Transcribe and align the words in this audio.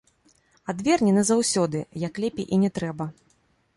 Адверне 0.73 1.11
назаўсёды, 1.19 1.83
як 2.07 2.13
лепей 2.25 2.47
і 2.59 2.63
не 2.63 2.69
трэба. 2.79 3.05